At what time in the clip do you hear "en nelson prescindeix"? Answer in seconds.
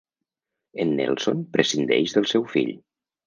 0.85-2.17